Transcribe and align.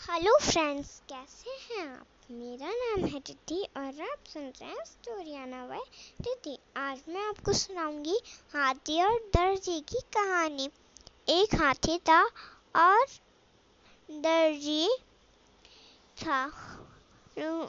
Hello 0.00 0.32
friends, 0.40 0.88
कैसे 1.08 1.50
हैं 1.50 1.86
आप? 1.88 2.06
मेरा 2.30 2.68
नाम 2.70 3.04
है 3.04 3.20
तिथि 3.20 3.62
और 3.76 4.00
आप 4.02 4.28
सुन 4.32 4.42
रहे 4.42 4.68
हैं 4.68 4.84
स्टोरियाना 4.86 5.64
बाय 5.66 5.80
तिथि 6.24 6.56
आज 6.76 7.00
मैं 7.08 7.22
आपको 7.22 7.52
सुनाऊँगी 7.52 8.18
हाथी 8.54 9.02
और 9.02 9.16
दर्जी 9.36 9.78
की 9.88 10.00
कहानी। 10.16 10.68
एक 11.28 11.54
हाथी 11.60 11.98
था 12.08 12.20
और 12.74 13.06
दर्जी 14.08 14.88
था। 16.16 16.44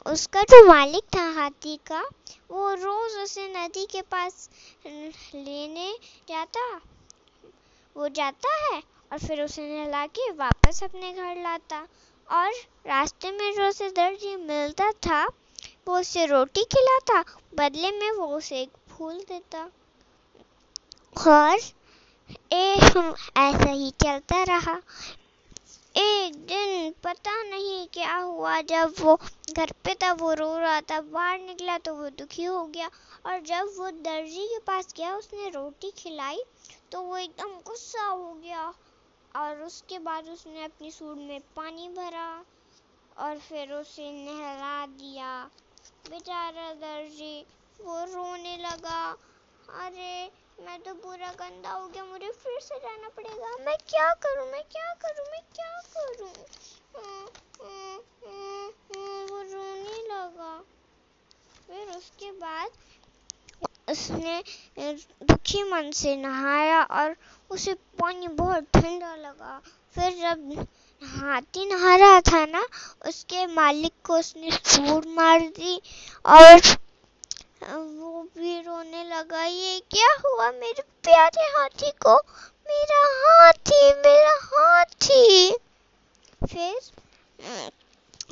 उसका 0.06 0.42
जो 0.42 0.64
मालिक 0.68 1.04
था 1.16 1.24
हाथी 1.32 1.76
का, 1.86 2.02
वो 2.50 2.72
रोज 2.74 3.16
उसे 3.22 3.48
नदी 3.56 3.86
के 3.86 4.02
पास 4.02 4.48
लेने 4.86 5.92
जाता, 6.28 6.70
वो 7.96 8.08
जाता 8.10 8.54
है 8.64 8.82
और 9.12 9.18
फिर 9.18 9.42
उसे 9.42 9.66
नहला 9.68 10.06
के 10.08 10.30
वापस 10.34 10.82
अपने 10.84 11.12
घर 11.12 11.42
लाता। 11.42 11.86
और 12.30 12.52
रास्ते 12.86 13.30
में 13.30 13.52
जो 13.54 13.68
उसे 13.68 13.90
दर्जी 13.90 14.36
मिलता 14.36 14.90
था, 14.92 15.26
वो 15.88 15.98
उसे 15.98 16.26
रोटी 16.26 16.64
खिलाता, 16.64 17.24
बदले 17.54 17.90
में 17.90 18.10
वो 18.10 18.26
उसे 18.26 18.60
एक 18.60 18.70
फूल 18.88 19.14
देता। 19.28 19.70
और 21.28 21.58
ऐसा 23.36 23.70
ही 23.70 23.90
चलता 23.90 24.42
रहा। 24.42 24.76
एक 25.96 26.34
दिन 26.46 26.94
पता 27.04 27.42
नहीं 27.42 27.86
क्या 27.86 28.16
हुआ, 28.16 28.60
जब 28.60 28.94
वो 29.00 29.18
घर 29.56 29.70
पे 29.84 29.94
था, 29.94 30.12
वो 30.12 30.32
रो 30.34 30.58
रहा 30.58 30.80
था, 30.80 31.00
बाहर 31.00 31.38
निकला 31.38 31.78
तो 31.78 31.94
वो 31.94 32.08
दुखी 32.08 32.44
हो 32.44 32.64
गया। 32.64 32.90
और 33.26 33.40
जब 33.40 33.72
वो 33.78 33.90
दर्जी 33.90 34.46
के 34.46 34.58
पास 34.58 34.94
गया, 34.96 35.14
उसने 35.16 35.48
रोटी 35.48 35.90
खिलाई 35.90 36.42
तो 36.92 37.00
वो 37.00 37.16
एकदम 37.16 37.50
गुस्सा 37.66 38.02
हो 38.02 38.32
गया। 38.34 38.72
और 39.36 39.60
उसके 39.62 39.98
बाद 39.98 40.28
उसने 40.28 40.64
अपनी 40.64 40.90
सूट 40.90 41.16
में 41.16 41.40
पानी 41.56 41.88
भरा 41.88 42.44
और 43.18 43.38
फिर 43.38 43.72
उसे 43.72 44.10
नहला 44.10 44.86
दिया। 44.86 45.50
बेचारा 46.10 46.72
दर्जी, 46.74 47.46
वो 47.80 47.98
रोने 48.04 48.56
लगा। 48.56 49.16
अरे, 49.68 50.30
मैं 50.60 50.80
तो 50.80 50.94
पूरा 50.94 51.32
गंदा 51.32 51.70
हो 51.70 51.86
गया, 51.88 52.04
मुझे 52.04 52.30
फिर 52.32 52.60
से 52.60 52.78
जाना 52.78 53.08
पड़ेगा। 53.08 53.56
मैं 53.60 53.76
क्या 53.88 54.12
करूँ, 54.14 54.50
मैं 54.50 54.62
क्या 54.64 54.92
करूँ, 54.94 55.26
मैं 55.30 55.42
क्या 55.54 55.80
करूँ? 55.96 56.32
वो 59.30 59.40
रोने 59.42 59.98
लगा। 60.08 60.58
फिर 61.66 61.96
उसके 61.96 62.30
बाद 62.32 62.70
उसने 63.90 64.42
दुखी 65.22 65.62
मन 65.62 65.90
से 65.90 66.16
नहाया 66.16 66.82
और 66.82 67.16
उसे 67.50 67.74
पानी 68.00 68.28
बहुत 68.28 68.64
ठंडा 68.74 69.14
लगा। 69.16 69.60
फिर 69.94 70.10
जब 70.12 70.66
हाथी 71.02 71.64
नहा 71.66 71.94
रहा 71.96 72.20
था 72.22 72.44
ना, 72.46 72.64
उसके 73.08 73.46
मालिक 73.48 73.92
को 74.06 74.18
उसने 74.18 74.50
सूर 74.52 75.06
मार 75.16 75.40
दी 75.56 75.80
और 76.24 76.60
वो 77.62 78.22
भी 78.36 78.60
रोने 78.60 79.04
लगा, 79.06 79.44
ये 79.44 79.80
क्या 79.90 80.08
हुआ 80.24 80.50
मेरे 80.52 80.82
प्यारे 81.04 81.42
हाथी 81.56 81.90
को? 82.04 82.16
मेरा 82.66 83.02
हाथी 83.18 83.92
मेरा 83.98 84.34
हाथी। 84.44 85.50
फिर 86.40 86.74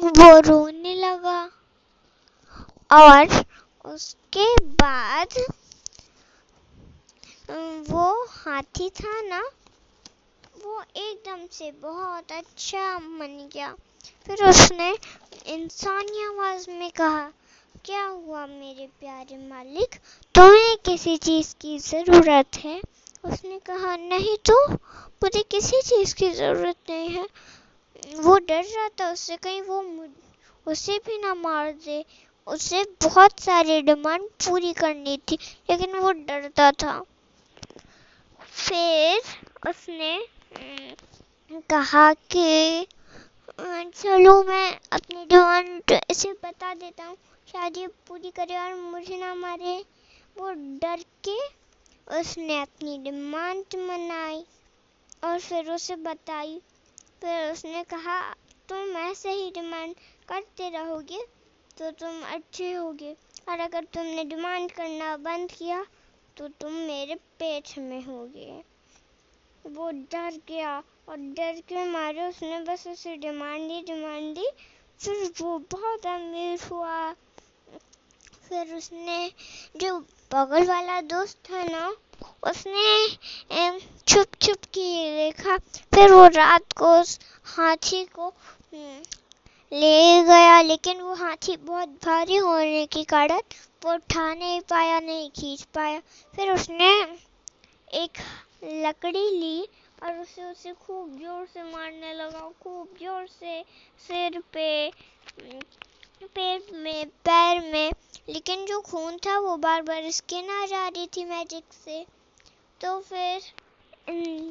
वो 0.00 0.38
रोने 0.40 0.94
लगा 0.96 1.40
और 2.90 3.44
उसके 3.84 4.54
बाद 4.74 5.38
वो 7.90 8.06
हाथी 8.30 8.88
था 8.96 9.20
ना 9.22 9.42
वो 10.64 10.82
एकदम 10.96 11.46
से 11.52 11.72
बहुत 11.72 12.32
अच्छा 12.32 12.98
मन 12.98 13.50
गया। 13.52 13.74
फिर 14.26 14.44
उसने 14.44 14.98
इंसानी 15.46 16.24
आवाज़ 16.26 16.70
में 16.70 16.90
कहा, 16.90 17.32
क्या 17.84 18.04
हुआ 18.04 18.46
मेरे 18.46 18.86
प्यारे 19.00 19.48
मालिक? 19.48 19.94
तुम्हें 20.34 20.76
किसी 20.76 21.16
चीज़ 21.16 21.54
की 21.60 21.78
ज़रूरत 21.78 22.46
है? 22.56 22.80
उसने 23.24 23.58
कहा, 23.58 23.96
नहीं 23.96 24.36
तो? 24.36 24.72
मुझे 25.22 25.42
किसी 25.42 25.82
चीज़ 25.82 26.14
की 26.14 26.30
ज़रूरत 26.30 26.76
नहीं 26.90 27.08
है। 27.08 27.26
वो 28.14 28.38
डर 28.38 28.64
रहा 28.64 28.88
था, 28.88 29.12
उससे 29.12 29.36
कहीं 29.36 29.62
वो 29.62 30.06
उसे 30.66 30.98
भी 31.06 31.18
ना 31.18 31.34
मार 31.34 31.72
दे। 31.72 32.04
उसे 32.46 32.84
बहुत 32.84 33.40
सारी 33.40 33.82
डिमांड 33.82 34.22
पूरी 34.22 34.72
करनी 34.72 35.16
थी, 35.16 35.38
लेकिन 35.70 35.96
वो 35.96 36.12
डरता 36.12 36.70
था। 36.70 37.02
फिर 38.52 39.20
उसने 39.70 40.37
कहा 41.70 42.12
कि 42.32 42.86
चलो 43.58 44.42
मैं 44.44 44.78
अपनी 44.92 45.24
डिमांड 45.26 45.92
इसे 46.10 46.32
बता 46.44 46.72
देता 46.74 47.04
हूँ। 47.04 47.16
शायद 47.48 47.76
ये 47.76 47.86
पूरी 48.08 48.30
करे 48.30 48.56
और 48.58 48.74
मुझे 48.74 49.18
ना 49.18 49.34
मारे। 49.34 49.76
वो 50.36 50.50
डर 50.80 51.02
के 51.28 51.36
उसने 52.20 52.60
अपनी 52.60 52.98
डिमांड 53.04 53.76
मनाई 53.80 54.44
और 55.24 55.38
फिर 55.40 55.70
उसे 55.72 55.96
बताई। 55.98 56.60
फिर 57.22 57.50
उसने 57.52 57.82
कहा, 57.84 58.20
तुम 58.68 58.96
ऐसे 58.98 59.32
ही 59.32 59.50
डिमांड 59.50 59.94
करते 60.28 60.68
रहोगे 60.70 61.20
तो 61.78 61.90
तुम 62.00 62.22
अच्छे 62.34 62.72
होगे। 62.72 63.12
और 63.48 63.60
अगर 63.60 63.84
तुमने 63.94 64.24
डिमांड 64.24 64.70
करना 64.72 65.16
बंद 65.18 65.50
किया 65.50 65.84
तो 66.36 66.48
तुम 66.60 66.72
मेरे 66.72 67.14
पेट 67.38 67.78
में 67.78 68.02
होगे। 68.04 68.62
वो 69.66 69.90
डर 69.90 70.40
गया 70.48 70.76
और 71.08 71.16
डर 71.36 71.60
के 71.68 71.84
मारे 71.84 72.26
उसने 72.28 72.58
बस 72.60 72.86
उसे 72.86 73.16
डिमांड 73.16 73.68
दी 73.68 73.80
डिमांड 73.86 74.34
दी। 74.34 74.48
फिर 75.00 75.32
वो 75.40 75.58
बहुत 75.72 76.06
अमीर 76.06 76.60
हुआ। 76.70 77.12
फिर 78.48 78.74
उसने 78.74 79.32
जो 79.76 79.98
बगल 80.32 80.66
वाला 80.66 81.00
दोस्त 81.00 81.38
था 81.50 81.62
ना, 81.64 81.88
उसने 82.42 83.08
छुप 84.08 84.26
छुप 84.42 84.64
के 84.74 84.88
देखा। 85.16 85.56
फिर 85.94 86.12
वो 86.12 86.26
रात 86.26 86.72
को 86.72 86.98
उस 87.00 87.18
हाथी 87.44 88.04
को 88.04 88.32
ले 88.74 90.22
गया। 90.22 90.60
लेकिन 90.62 91.00
वो 91.00 91.14
हाथी 91.14 91.56
बहुत 91.56 91.88
भारी 92.04 92.36
होने 92.36 92.84
के 92.86 93.04
कारण 93.04 93.40
वो 93.84 93.94
उठा 93.94 94.32
नहीं 94.34 94.60
पाया, 94.60 95.00
नहीं 95.00 95.30
खींच 95.30 95.62
पाया। 95.74 96.00
फिर 96.36 96.52
उसने 96.52 96.90
एक 97.94 98.18
लकड़ी 98.62 99.28
ली 99.30 99.68
और 100.02 100.18
उसे 100.18 100.44
उसे 100.44 100.72
खूब 100.76 101.18
ज़ोर 101.18 101.46
से 101.46 101.62
मारने 101.64 102.12
लगा। 102.14 102.40
खूब 102.62 102.96
ज़ोर 103.02 103.26
से 103.28 103.62
सिर 104.06 104.38
पे, 104.52 104.90
पेट 106.24 106.72
में, 106.74 107.06
पैर 107.24 107.60
में। 107.72 107.90
लेकिन 108.28 108.64
जो 108.66 108.80
खून 108.80 109.16
था 109.16 109.38
वो 109.38 109.56
बार 109.58 109.82
बार 109.82 110.10
स्किन 110.10 110.50
आ 110.52 110.64
जा 110.66 110.86
रही 110.88 111.06
थी 111.06 111.24
मैजिक 111.24 111.72
से। 111.84 112.04
तो 112.80 112.98
फिर 113.00 113.40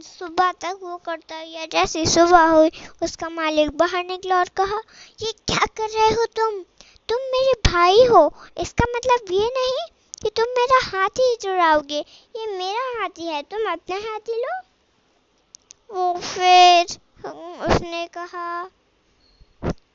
सुबह 0.04 0.52
तक 0.52 0.80
वो 0.82 0.96
करता 0.98 1.44
गया। 1.44 1.66
जैसे 1.66 2.06
सुबह 2.06 2.48
हुई, 2.48 2.70
उसका 3.04 3.30
मालिक 3.30 3.70
बाहर 3.78 4.06
निकला 4.06 4.38
और 4.40 4.50
कहा, 4.58 4.82
ये 5.22 5.32
क्या 5.32 5.66
कर 5.78 5.90
रहे 5.90 6.10
हो 6.10 6.26
तुम? 6.36 6.62
तुम 7.10 7.22
मेरे 7.32 7.54
भाई 7.66 8.06
हो। 8.06 8.26
इसका 8.58 8.86
मतलब 8.96 9.32
ये 9.34 9.48
नहीं 9.50 9.86
कि 10.22 10.30
तुम 10.30 10.46
मेरा 10.58 10.80
हाथी 10.86 11.36
चुराओगे। 11.42 12.00
ये 12.36 12.46
मेरा 12.58 12.84
हाथी 13.00 13.28
है, 13.28 13.42
तुम 13.44 13.72
अपना 13.72 13.96
हाथी 14.04 14.42
लो। 14.42 14.58
वो 15.90 16.20
फिर 16.22 16.98
उसने 17.66 18.06
कहा 18.14 18.64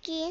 कि, 0.05 0.25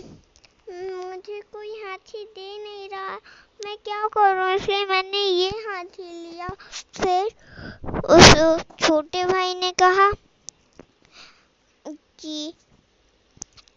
मुझे 0.69 1.41
कोई 1.53 1.69
हाथी 1.84 2.24
दे 2.25 2.57
नहीं 2.63 2.90
रहा। 2.90 3.16
मैं 3.59 3.78
क्या 3.78 4.07
करूँ? 4.07 4.50
इसलिए 4.56 4.85
मैंने 4.85 5.18
ये 5.18 5.50
हाथी 5.68 6.03
लिया। 6.03 6.47
फिर 6.96 7.25
उस 8.16 8.34
छोटे 8.79 9.25
भाई 9.25 9.53
ने 9.56 9.72
कहा 9.81 10.12
कि 11.85 12.53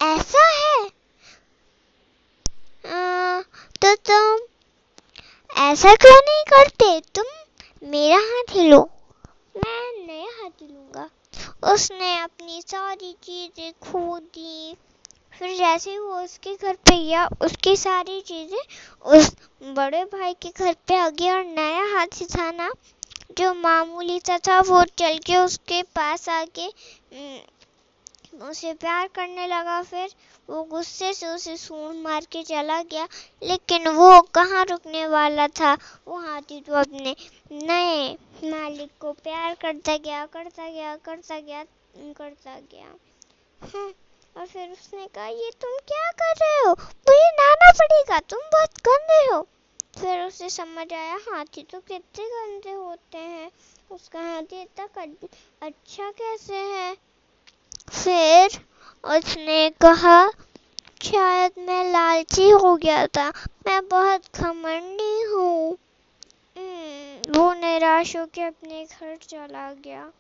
ऐसा 0.03 0.47
है 0.51 0.89
तो 3.83 3.95
तुम 4.09 4.47
ऐसा 5.75 5.95
क्यों 5.95 6.17
नहीं 6.17 6.43
करते? 6.49 6.89
तुम 7.15 7.89
मेरा 7.91 8.17
हाथ 8.17 8.53
हिलो। 8.55 8.79
मैं 9.55 10.07
नया 10.07 10.27
हाथ 10.33 10.63
लूँगा 10.63 11.73
उसने 11.73 12.11
अपनी 12.19 12.61
सारी 12.63 13.13
चीज़ें 13.25 13.73
खो 13.83 14.19
दी। 14.19 14.77
फिर 15.39 15.57
जैसे 15.57 15.91
ही 15.91 15.99
वो 15.99 16.21
उसके 16.21 16.55
घर 16.55 16.75
पे 16.89 16.97
गया 16.99 17.27
उसकी 17.43 17.77
सारी 17.77 18.21
चीज़ें 18.21 19.17
उस 19.19 19.31
बड़े 19.77 20.05
भाई 20.13 20.35
के 20.43 20.49
घर 20.51 20.75
पे 20.89 20.97
आ 20.97 21.09
गई 21.11 21.31
और 21.31 21.45
नया 21.47 21.85
हाथ 21.95 22.23
था 22.37 22.71
जो 23.39 23.53
मामूली 23.57 24.19
सा 24.27 24.39
था 24.49 24.61
वो 24.71 24.85
चल 24.99 25.19
के 25.27 25.37
उसके 25.37 25.83
पास 25.97 26.29
आके 26.31 26.69
उसे 28.43 28.73
प्यार 28.75 29.09
करने 29.15 29.47
लगा। 29.47 29.83
फिर 29.83 30.15
वो 30.49 30.63
गुस्से 30.65 31.13
से 31.15 31.27
उसे 31.27 31.57
सूंड 31.57 32.03
मार 32.03 32.25
के 32.33 32.43
चला 32.43 32.83
गया 32.83 33.07
लेकिन 33.43 33.89
वो 33.89 34.21
कहाँ 34.35 34.65
रुकने 34.65 35.07
वाला 35.07 35.47
था? 35.49 35.73
वो 36.09 36.19
हाथी 36.19 36.61
तो 36.61 36.75
अपने 36.75 37.15
नए 37.53 38.13
मालिक 38.51 38.91
को 39.01 39.13
प्यार 39.13 39.55
करता 39.55 39.97
गया 39.97 40.25
करता 40.27 40.69
गया 40.69 40.97
करता 40.97 41.39
गया 41.41 41.65
करता 42.19 42.59
गया। 42.73 42.95
हाँ, 43.61 43.93
और 44.37 44.47
फिर 44.47 44.71
उसने 44.71 45.07
कहा 45.07 45.27
ये 45.27 45.51
तुम 45.61 45.77
क्या 45.89 46.11
कर 46.13 46.37
रहे 46.37 46.59
हो? 46.61 46.73
मुझे 47.09 47.31
नाना 47.31 47.71
पड़ेगा 47.73 48.19
तुम 48.21 48.41
बहुत 48.53 48.79
गंदे 48.89 49.25
हो। 49.27 49.41
फिर 50.01 50.21
उसे 50.21 50.51
समझ 50.51 50.93
आया 50.93 51.19
हाथी 51.29 51.63
तो 51.63 51.81
कितने 51.81 52.25
गंदे 52.27 52.73
होते 52.73 53.19
हैं। 53.19 53.51
उसका 53.91 54.21
हाथी 54.21 54.63
इतना 54.63 55.03
अच्छा 55.63 56.11
कैसे 56.11 56.57
है? 56.57 56.95
फिर 57.91 58.59
उसने 59.05 59.71
कहा 59.71 60.29
शायद 61.05 61.53
मैं 61.59 61.93
लालची 61.93 62.49
हो 62.51 62.75
गया 62.77 63.07
था। 63.07 63.29
मैं 63.67 63.89
बहुत 63.89 64.37
घमंडी 64.37 65.23
हूँ। 65.23 65.77
हम्म, 66.57 67.33
वो 67.33 67.53
निराश 67.55 68.17
होकर 68.17 68.43
अपने 68.43 68.85
घर 68.85 69.17
चला 69.17 69.73
गया। 69.73 70.11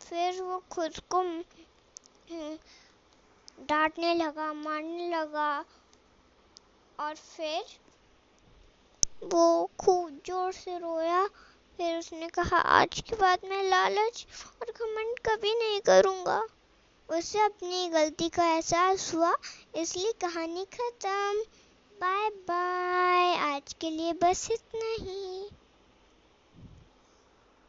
फिर 0.00 0.42
वो 0.42 0.62
खुद 0.70 0.98
को 1.10 1.20
हम्म, 1.20 2.56
डांटने 3.60 4.14
लगा 4.14 4.52
मारने 4.52 5.08
लगा 5.08 5.64
और 6.98 7.14
फिर 7.14 7.64
वो 9.24 9.70
खूब 9.78 10.20
ज़ोर 10.26 10.52
से 10.52 10.78
रोया। 10.78 11.26
फिर 11.78 11.98
उसने 11.98 12.28
कहा 12.28 12.58
आज 12.58 13.00
के 13.00 13.16
बाद 13.16 13.38
मैं 13.44 13.62
लालच 13.62 14.26
और 14.62 14.72
घमंड 14.72 15.18
कभी 15.28 15.54
नहीं 15.54 15.80
करूँगा। 15.80 16.42
उसे 17.08 17.38
अपनी 17.38 17.88
गलती 17.88 18.28
का 18.28 18.44
एहसास 18.44 19.14
हुआ, 19.14 19.34
इसलिए 19.76 20.12
कहानी 20.12 20.64
खत्म। 20.64 21.42
बाय 22.00 22.28
बाय 22.28 23.34
आज 23.54 23.72
के 23.80 23.90
लिए 23.90 24.12
बस 24.12 24.48
इतना 24.50 25.04
ही। 25.04 25.50